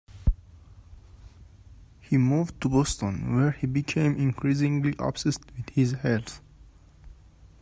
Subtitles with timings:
[1.99, 6.41] He moved to Boston, where he became increasingly obsessed with his health.